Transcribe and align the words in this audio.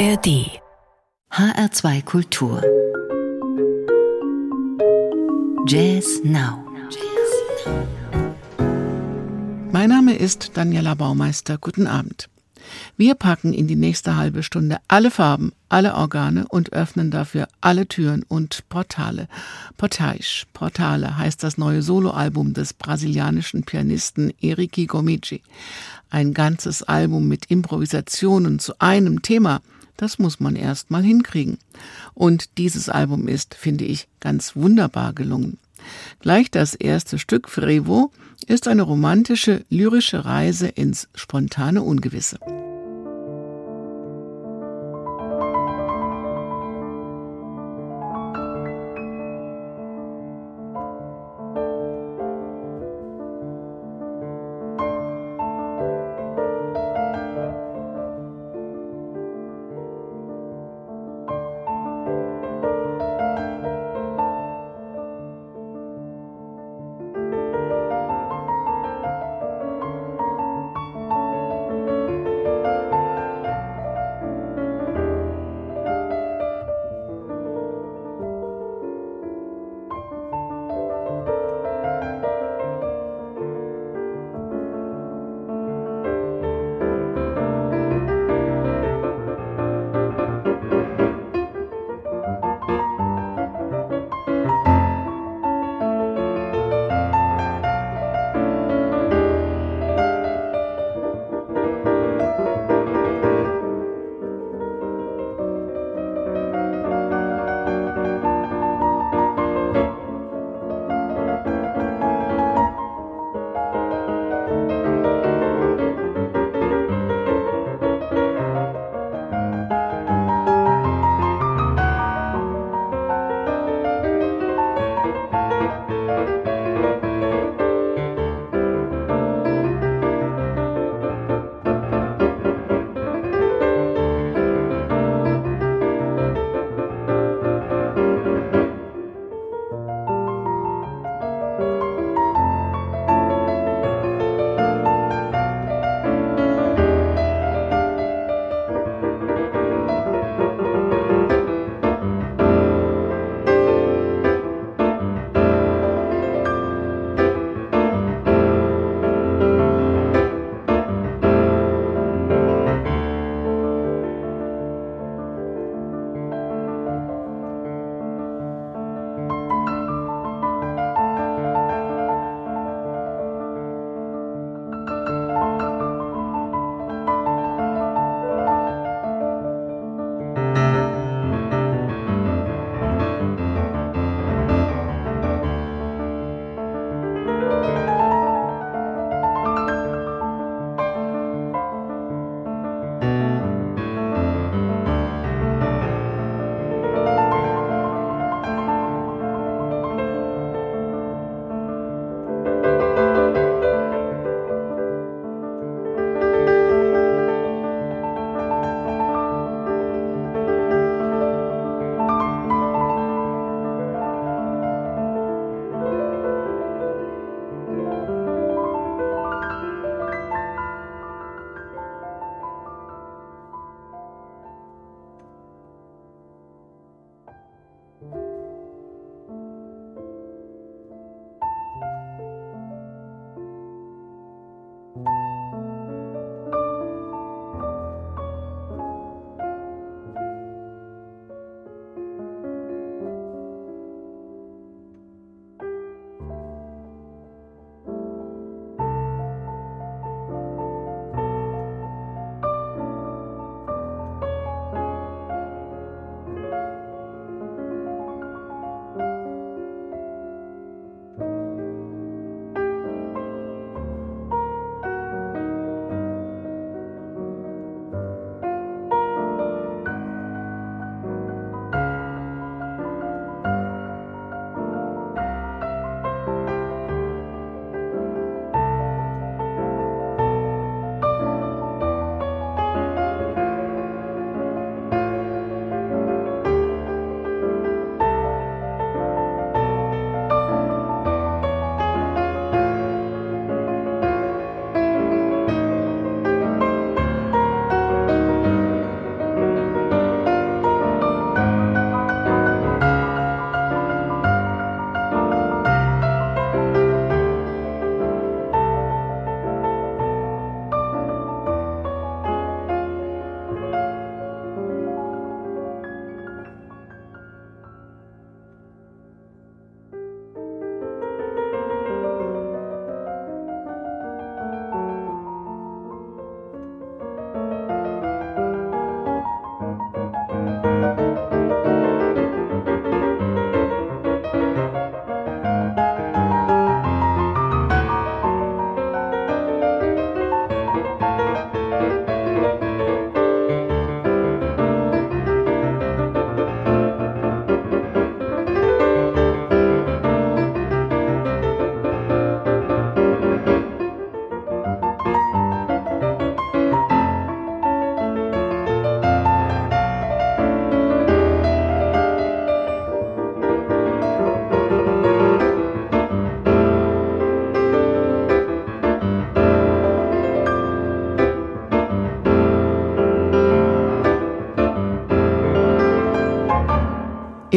ARD 0.00 0.48
HR2 1.30 2.02
Kultur 2.06 2.62
Jazz 5.66 6.22
Now 6.24 6.64
Mein 9.70 9.90
Name 9.90 10.16
ist 10.16 10.52
Daniela 10.54 10.94
Baumeister. 10.94 11.58
Guten 11.58 11.86
Abend. 11.86 12.30
Wir 12.96 13.14
packen 13.14 13.52
in 13.52 13.66
die 13.66 13.76
nächste 13.76 14.16
halbe 14.16 14.42
Stunde 14.42 14.78
alle 14.88 15.10
Farben, 15.10 15.52
alle 15.68 15.94
Organe 15.94 16.46
und 16.48 16.72
öffnen 16.72 17.10
dafür 17.10 17.46
alle 17.60 17.86
Türen 17.86 18.22
und 18.22 18.66
Portale. 18.70 19.28
Portage, 19.76 20.46
Portale 20.54 21.18
heißt 21.18 21.42
das 21.42 21.58
neue 21.58 21.82
Soloalbum 21.82 22.54
des 22.54 22.72
brasilianischen 22.72 23.64
Pianisten 23.64 24.32
Eriki 24.40 24.86
Gomici. 24.86 25.42
Ein 26.08 26.32
ganzes 26.32 26.82
Album 26.82 27.28
mit 27.28 27.50
Improvisationen 27.50 28.60
zu 28.60 28.72
einem 28.78 29.20
Thema, 29.20 29.60
das 30.00 30.18
muss 30.18 30.40
man 30.40 30.56
erst 30.56 30.90
mal 30.90 31.02
hinkriegen. 31.02 31.58
Und 32.14 32.56
dieses 32.58 32.88
Album 32.88 33.28
ist, 33.28 33.54
finde 33.54 33.84
ich, 33.84 34.08
ganz 34.20 34.56
wunderbar 34.56 35.12
gelungen. 35.12 35.58
Gleich 36.20 36.50
das 36.50 36.74
erste 36.74 37.18
Stück 37.18 37.48
Frevo 37.48 38.12
ist 38.46 38.68
eine 38.68 38.82
romantische, 38.82 39.64
lyrische 39.68 40.24
Reise 40.24 40.68
ins 40.68 41.08
spontane 41.14 41.82
Ungewisse. 41.82 42.38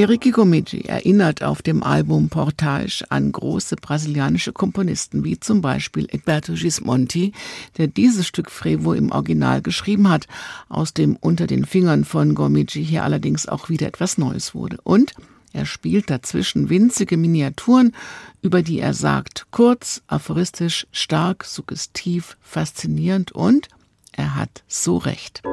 Eric 0.03 0.33
Gomigi 0.33 0.81
erinnert 0.81 1.44
auf 1.44 1.61
dem 1.61 1.81
Album 1.81 2.27
Portage 2.27 3.05
an 3.07 3.31
große 3.31 3.77
brasilianische 3.77 4.51
Komponisten 4.51 5.23
wie 5.23 5.39
zum 5.39 5.61
Beispiel 5.61 6.09
Egberto 6.11 6.55
Gismonti, 6.55 7.31
der 7.77 7.88
dieses 7.88 8.27
Stück 8.27 8.51
Frevo 8.51 8.91
im 8.91 9.13
Original 9.13 9.61
geschrieben 9.61 10.09
hat, 10.09 10.27
aus 10.67 10.94
dem 10.94 11.15
unter 11.15 11.47
den 11.47 11.63
Fingern 11.63 12.03
von 12.03 12.35
Gomigi 12.35 12.83
hier 12.83 13.05
allerdings 13.05 13.47
auch 13.47 13.69
wieder 13.69 13.88
etwas 13.88 14.17
Neues 14.17 14.53
wurde. 14.53 14.77
Und 14.83 15.13
er 15.53 15.65
spielt 15.65 16.09
dazwischen 16.09 16.69
winzige 16.69 17.15
Miniaturen, 17.15 17.95
über 18.41 18.61
die 18.61 18.79
er 18.79 18.94
sagt, 18.94 19.45
kurz, 19.51 20.01
aphoristisch, 20.07 20.85
stark, 20.91 21.45
suggestiv, 21.45 22.35
faszinierend 22.41 23.31
und 23.31 23.69
er 24.11 24.35
hat 24.35 24.63
so 24.67 24.97
recht. 24.97 25.44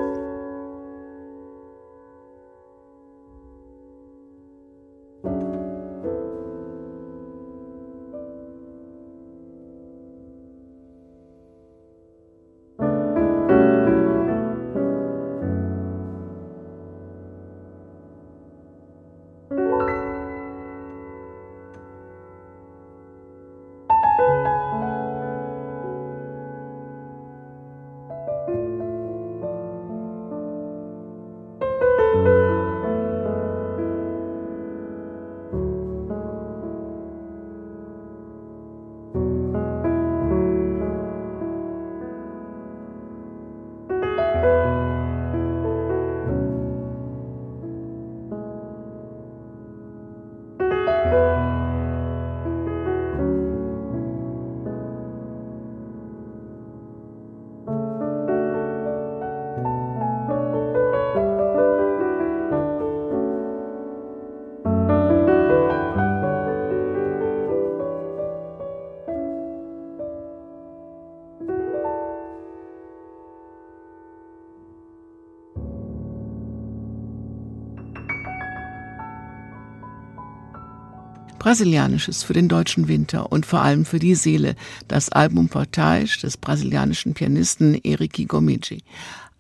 Brasilianisches 81.51 82.23
für 82.23 82.33
den 82.33 82.49
deutschen 82.49 82.87
Winter 82.87 83.33
und 83.33 83.45
vor 83.45 83.61
allem 83.61 83.85
für 83.85 83.99
die 83.99 84.15
Seele, 84.15 84.55
das 84.87 85.09
Album 85.09 85.49
Portage 85.49 86.21
des 86.23 86.37
brasilianischen 86.37 87.13
Pianisten 87.13 87.75
Eriki 87.75 88.27
Gomigi. 88.27 88.85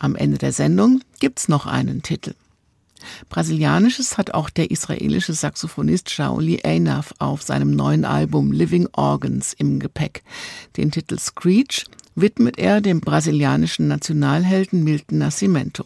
Am 0.00 0.16
Ende 0.16 0.36
der 0.36 0.50
Sendung 0.50 1.02
gibt's 1.20 1.46
noch 1.46 1.66
einen 1.66 2.02
Titel. 2.02 2.34
Brasilianisches 3.28 4.18
hat 4.18 4.34
auch 4.34 4.50
der 4.50 4.72
israelische 4.72 5.34
Saxophonist 5.34 6.10
Shaoli 6.10 6.62
Einaf 6.64 7.14
auf 7.20 7.42
seinem 7.42 7.76
neuen 7.76 8.04
Album 8.04 8.50
Living 8.50 8.88
Organs 8.90 9.52
im 9.52 9.78
Gepäck. 9.78 10.24
Den 10.76 10.90
Titel 10.90 11.16
Screech 11.16 11.84
widmet 12.16 12.58
er 12.58 12.80
dem 12.80 13.00
brasilianischen 13.00 13.86
Nationalhelden 13.86 14.82
Milton 14.82 15.18
Nascimento. 15.18 15.84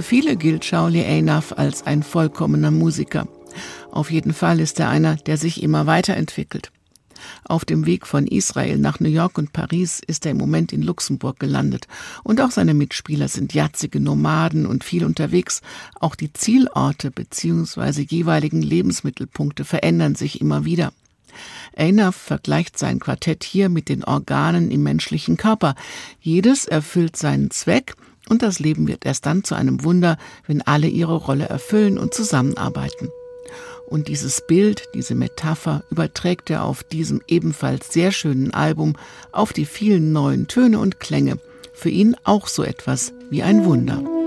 Für 0.00 0.04
viele 0.06 0.36
gilt 0.36 0.64
Shauli 0.64 1.04
Einaf 1.04 1.52
als 1.52 1.86
ein 1.86 2.02
vollkommener 2.02 2.70
Musiker. 2.70 3.28
Auf 3.90 4.10
jeden 4.10 4.32
Fall 4.32 4.58
ist 4.58 4.80
er 4.80 4.88
einer, 4.88 5.16
der 5.16 5.36
sich 5.36 5.62
immer 5.62 5.86
weiterentwickelt. 5.86 6.72
Auf 7.44 7.66
dem 7.66 7.84
Weg 7.84 8.06
von 8.06 8.26
Israel 8.26 8.78
nach 8.78 8.98
New 9.00 9.10
York 9.10 9.36
und 9.36 9.52
Paris 9.52 10.00
ist 10.06 10.24
er 10.24 10.30
im 10.30 10.38
Moment 10.38 10.72
in 10.72 10.80
Luxemburg 10.80 11.38
gelandet. 11.38 11.86
Und 12.24 12.40
auch 12.40 12.50
seine 12.50 12.72
Mitspieler 12.72 13.28
sind 13.28 13.52
jatzige 13.52 14.00
Nomaden 14.00 14.64
und 14.64 14.84
viel 14.84 15.04
unterwegs. 15.04 15.60
Auch 16.00 16.14
die 16.14 16.32
Zielorte 16.32 17.10
bzw. 17.10 18.00
jeweiligen 18.00 18.62
Lebensmittelpunkte 18.62 19.66
verändern 19.66 20.14
sich 20.14 20.40
immer 20.40 20.64
wieder. 20.64 20.94
Einer 21.76 22.12
vergleicht 22.12 22.78
sein 22.78 23.00
Quartett 23.00 23.44
hier 23.44 23.68
mit 23.68 23.90
den 23.90 24.02
Organen 24.02 24.70
im 24.70 24.82
menschlichen 24.82 25.36
Körper. 25.36 25.74
Jedes 26.22 26.64
erfüllt 26.64 27.16
seinen 27.16 27.50
Zweck 27.50 27.96
und 28.30 28.42
das 28.42 28.60
Leben 28.60 28.86
wird 28.86 29.04
erst 29.04 29.26
dann 29.26 29.44
zu 29.44 29.54
einem 29.54 29.84
Wunder, 29.84 30.16
wenn 30.46 30.62
alle 30.62 30.86
ihre 30.86 31.16
Rolle 31.16 31.46
erfüllen 31.46 31.98
und 31.98 32.14
zusammenarbeiten. 32.14 33.10
Und 33.86 34.06
dieses 34.06 34.40
Bild, 34.40 34.84
diese 34.94 35.16
Metapher 35.16 35.82
überträgt 35.90 36.48
er 36.48 36.64
auf 36.64 36.84
diesem 36.84 37.22
ebenfalls 37.26 37.92
sehr 37.92 38.12
schönen 38.12 38.54
Album 38.54 38.94
auf 39.32 39.52
die 39.52 39.66
vielen 39.66 40.12
neuen 40.12 40.46
Töne 40.46 40.78
und 40.78 41.00
Klänge. 41.00 41.38
Für 41.74 41.90
ihn 41.90 42.14
auch 42.22 42.46
so 42.46 42.62
etwas 42.62 43.12
wie 43.30 43.42
ein 43.42 43.64
Wunder. 43.64 44.19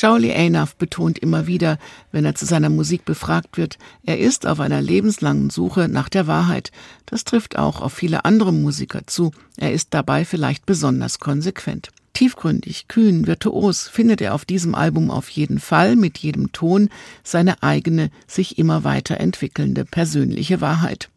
Shauli 0.00 0.32
Einaf 0.32 0.76
betont 0.76 1.18
immer 1.18 1.46
wieder, 1.46 1.76
wenn 2.10 2.24
er 2.24 2.34
zu 2.34 2.46
seiner 2.46 2.70
Musik 2.70 3.04
befragt 3.04 3.58
wird, 3.58 3.76
er 4.02 4.18
ist 4.18 4.46
auf 4.46 4.58
einer 4.58 4.80
lebenslangen 4.80 5.50
Suche 5.50 5.88
nach 5.88 6.08
der 6.08 6.26
Wahrheit. 6.26 6.72
Das 7.04 7.24
trifft 7.24 7.58
auch 7.58 7.82
auf 7.82 7.92
viele 7.92 8.24
andere 8.24 8.50
Musiker 8.50 9.02
zu. 9.06 9.30
Er 9.58 9.74
ist 9.74 9.88
dabei 9.90 10.24
vielleicht 10.24 10.64
besonders 10.64 11.18
konsequent. 11.18 11.90
Tiefgründig, 12.14 12.88
kühn, 12.88 13.26
virtuos 13.26 13.88
findet 13.88 14.22
er 14.22 14.34
auf 14.34 14.46
diesem 14.46 14.74
Album 14.74 15.10
auf 15.10 15.28
jeden 15.28 15.58
Fall 15.58 15.96
mit 15.96 16.16
jedem 16.16 16.50
Ton 16.52 16.88
seine 17.22 17.62
eigene, 17.62 18.10
sich 18.26 18.56
immer 18.56 18.84
weiterentwickelnde 18.84 19.84
persönliche 19.84 20.62
Wahrheit. 20.62 21.10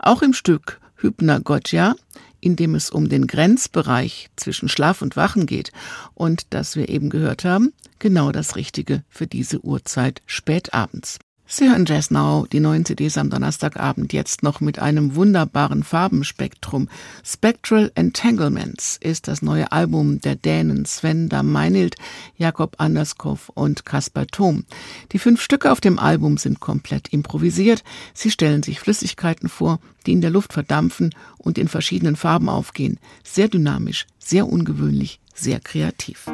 Auch 0.00 0.22
im 0.22 0.32
Stück 0.32 0.80
Hübner 0.96 1.38
Gotja 1.38 1.94
in 2.40 2.56
dem 2.56 2.74
es 2.74 2.90
um 2.90 3.08
den 3.08 3.26
Grenzbereich 3.26 4.28
zwischen 4.36 4.68
Schlaf 4.68 5.02
und 5.02 5.16
Wachen 5.16 5.46
geht 5.46 5.72
und 6.14 6.46
das 6.50 6.76
wir 6.76 6.88
eben 6.88 7.10
gehört 7.10 7.44
haben, 7.44 7.72
genau 7.98 8.32
das 8.32 8.56
Richtige 8.56 9.04
für 9.08 9.26
diese 9.26 9.64
Uhrzeit 9.64 10.22
spätabends. 10.26 11.18
Sie 11.48 11.70
hören 11.70 11.86
Jazz 11.86 12.10
Now, 12.10 12.44
die 12.50 12.58
neuen 12.58 12.84
CDs 12.84 13.16
am 13.16 13.30
Donnerstagabend 13.30 14.12
jetzt 14.12 14.42
noch 14.42 14.60
mit 14.60 14.80
einem 14.80 15.14
wunderbaren 15.14 15.84
Farbenspektrum. 15.84 16.88
Spectral 17.24 17.92
Entanglements 17.94 18.98
ist 19.00 19.28
das 19.28 19.42
neue 19.42 19.70
Album 19.70 20.20
der 20.20 20.34
Dänen 20.34 20.84
Sven 20.86 21.28
Meinhild, 21.44 21.94
Jakob 22.36 22.74
Anderskow 22.78 23.48
und 23.54 23.84
Kaspar 23.84 24.26
Thom. 24.26 24.64
Die 25.12 25.20
fünf 25.20 25.40
Stücke 25.40 25.70
auf 25.70 25.80
dem 25.80 26.00
Album 26.00 26.36
sind 26.36 26.58
komplett 26.58 27.12
improvisiert. 27.12 27.84
Sie 28.12 28.32
stellen 28.32 28.64
sich 28.64 28.80
Flüssigkeiten 28.80 29.48
vor, 29.48 29.78
die 30.04 30.12
in 30.12 30.22
der 30.22 30.30
Luft 30.30 30.52
verdampfen 30.52 31.14
und 31.38 31.58
in 31.58 31.68
verschiedenen 31.68 32.16
Farben 32.16 32.48
aufgehen. 32.48 32.98
Sehr 33.22 33.46
dynamisch, 33.46 34.06
sehr 34.18 34.48
ungewöhnlich, 34.48 35.20
sehr 35.32 35.60
kreativ. 35.60 36.26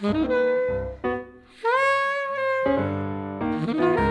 Musik 0.00 0.57
Müzik 2.68 4.07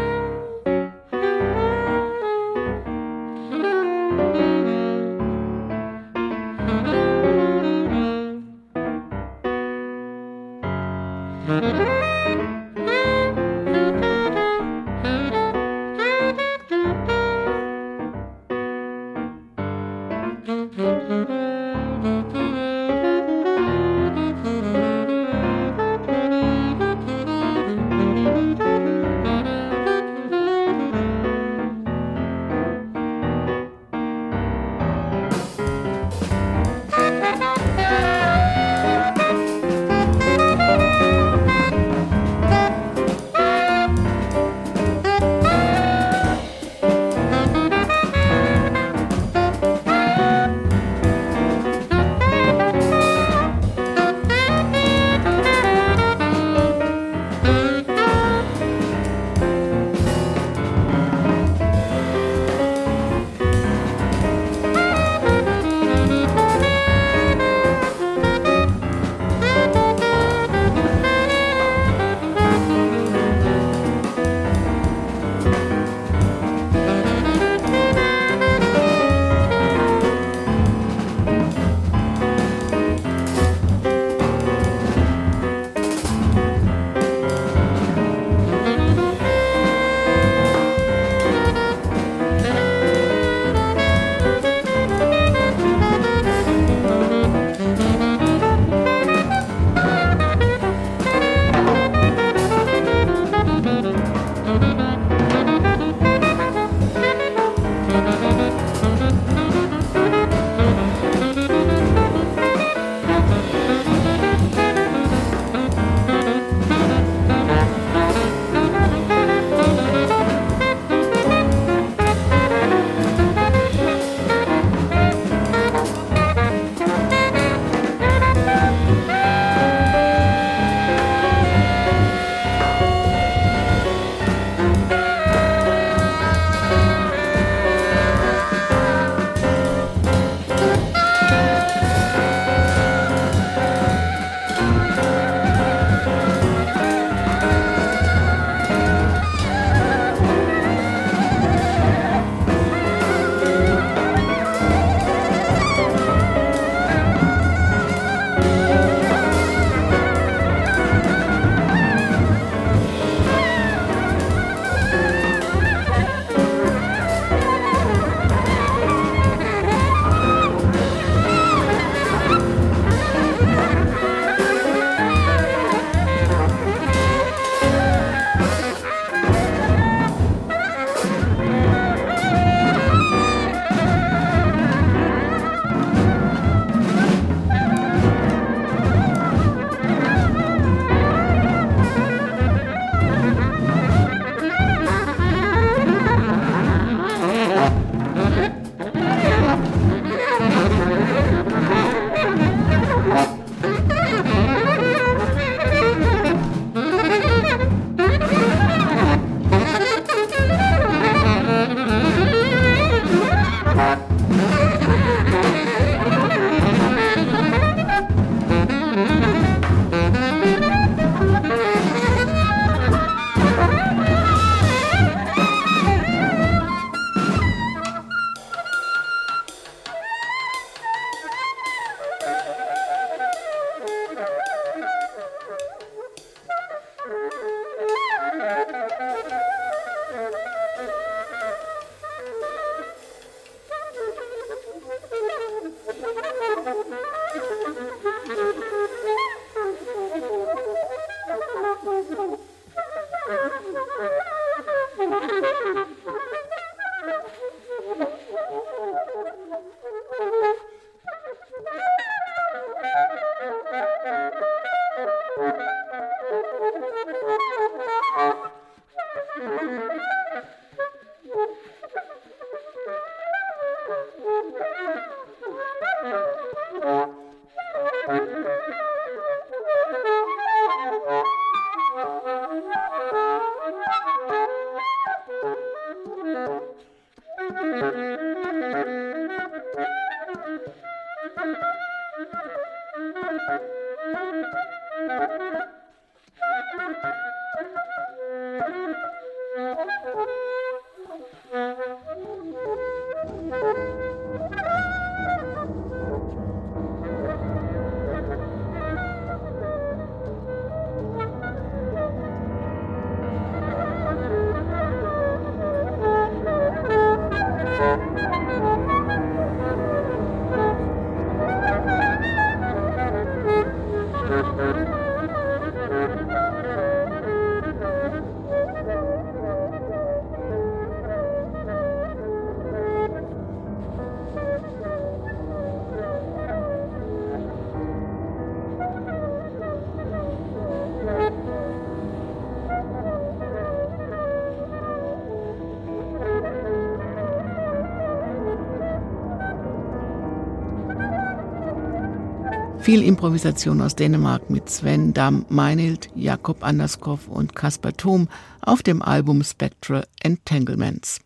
Viel 352.88 353.04
Improvisation 353.04 353.82
aus 353.82 353.98
Dänemark 353.98 354.50
mit 354.50 354.70
Sven 354.70 355.14
Dam 355.14 355.46
Meinild, 355.50 356.08
Jakob 356.16 356.64
Anderskow 356.64 357.28
und 357.28 357.54
Kasper 357.54 357.92
Thom 357.92 358.30
auf 358.62 358.82
dem 358.82 359.02
Album 359.02 359.44
Spectral 359.44 360.08
Entanglements. 360.22 361.20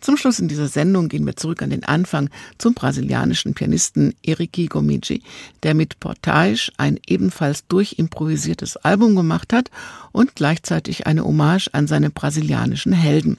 Zum 0.00 0.16
Schluss 0.16 0.40
in 0.40 0.48
dieser 0.48 0.66
Sendung 0.66 1.08
gehen 1.08 1.24
wir 1.24 1.36
zurück 1.36 1.62
an 1.62 1.70
den 1.70 1.84
Anfang 1.84 2.30
zum 2.58 2.74
brasilianischen 2.74 3.54
Pianisten 3.54 4.16
Eriki 4.24 4.66
Gomigi, 4.66 5.22
der 5.62 5.74
mit 5.74 6.00
Portage 6.00 6.72
ein 6.78 6.98
ebenfalls 7.06 7.64
durchimprovisiertes 7.68 8.76
Album 8.76 9.14
gemacht 9.14 9.52
hat 9.52 9.70
und 10.10 10.34
gleichzeitig 10.34 11.06
eine 11.06 11.24
Hommage 11.24 11.68
an 11.70 11.86
seine 11.86 12.10
brasilianischen 12.10 12.92
Helden. 12.92 13.38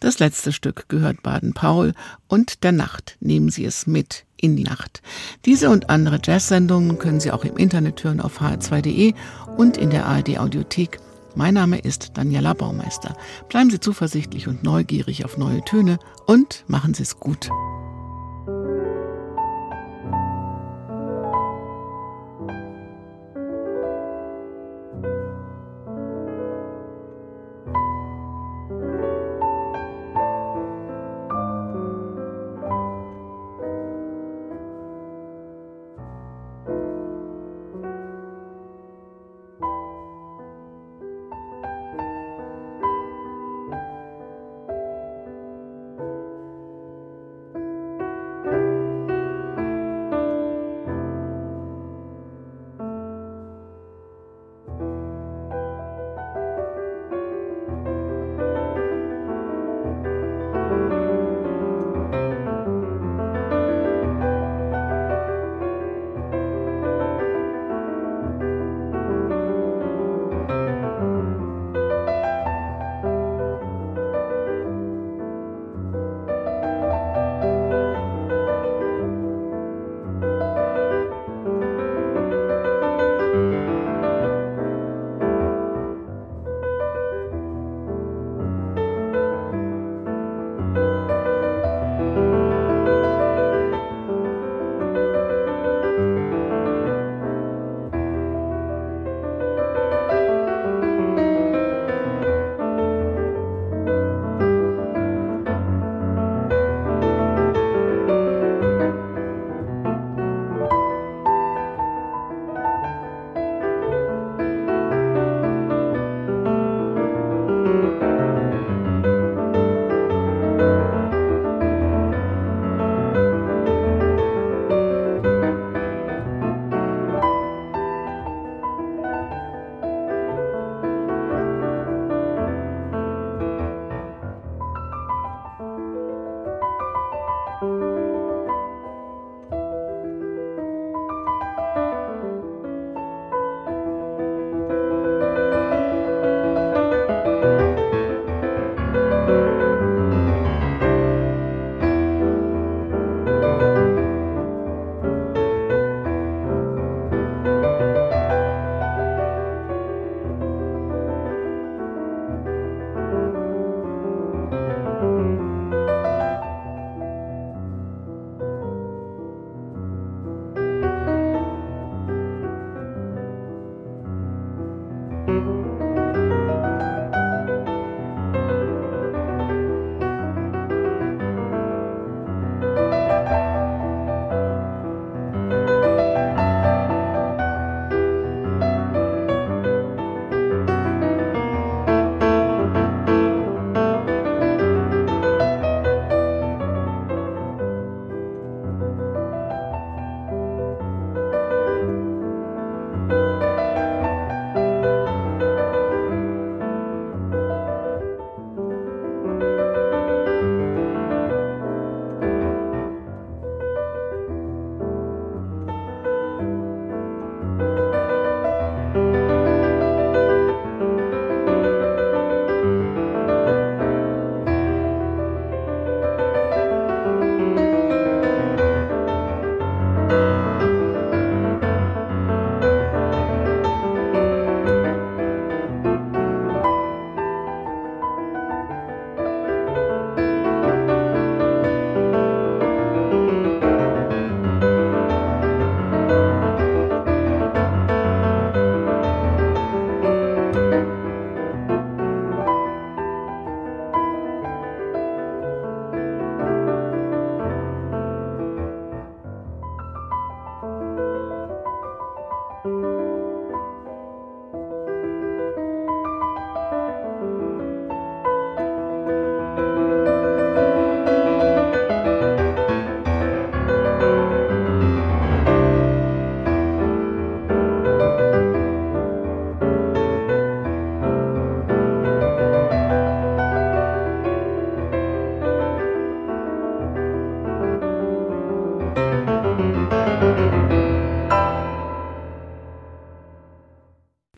Das 0.00 0.18
letzte 0.18 0.52
Stück 0.52 0.88
gehört 0.88 1.22
Baden-Paul 1.22 1.94
und 2.28 2.62
der 2.64 2.72
Nacht. 2.72 3.16
Nehmen 3.20 3.48
Sie 3.48 3.64
es 3.64 3.86
mit 3.86 4.24
in 4.36 4.56
die 4.56 4.64
Nacht. 4.64 5.02
Diese 5.44 5.70
und 5.70 5.88
andere 5.88 6.20
Jazz-Sendungen 6.22 6.98
können 6.98 7.20
Sie 7.20 7.32
auch 7.32 7.44
im 7.44 7.56
Internet 7.56 8.04
hören 8.04 8.20
auf 8.20 8.40
hr2.de 8.40 9.14
und 9.56 9.76
in 9.76 9.90
der 9.90 10.06
ARD 10.06 10.38
Audiothek. 10.38 10.98
Mein 11.34 11.54
Name 11.54 11.78
ist 11.78 12.12
Daniela 12.14 12.54
Baumeister. 12.54 13.16
Bleiben 13.48 13.70
Sie 13.70 13.80
zuversichtlich 13.80 14.48
und 14.48 14.62
neugierig 14.62 15.24
auf 15.24 15.36
neue 15.36 15.62
Töne 15.62 15.98
und 16.26 16.64
machen 16.66 16.94
Sie 16.94 17.02
es 17.02 17.18
gut. 17.18 17.50